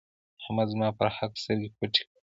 [0.41, 2.19] احمد زما پر حق سترګې پټې کړې.